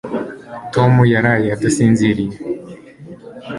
[0.73, 2.37] tom yaraye adasinziriye